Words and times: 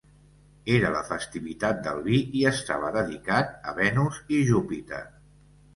Era 0.77 0.89
la 0.95 1.03
festivitat 1.09 1.83
del 1.89 2.01
vi 2.09 2.23
i 2.41 2.41
estava 2.53 2.91
dedicat 2.99 3.53
a 3.73 3.79
Venus 3.85 4.21
i 4.39 4.43
Júpiter. 4.53 5.07